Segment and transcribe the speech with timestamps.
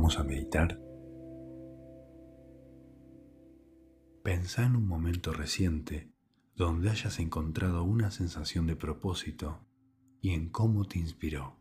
[0.00, 0.80] Vamos a meditar.
[4.22, 6.10] Pensá en un momento reciente
[6.56, 9.60] donde hayas encontrado una sensación de propósito
[10.22, 11.58] y en cómo te inspiró.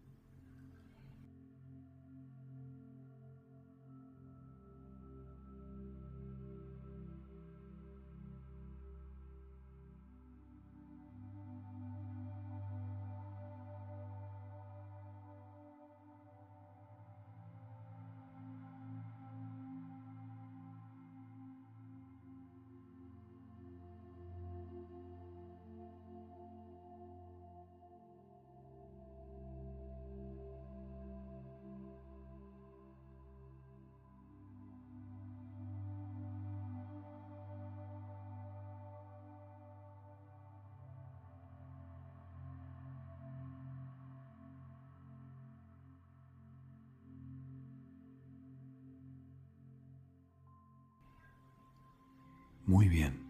[52.69, 53.25] Muy bien.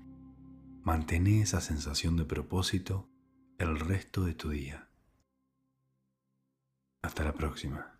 [0.83, 3.07] Mantén esa sensación de propósito
[3.57, 4.89] el resto de tu día.
[7.01, 7.98] Hasta la próxima.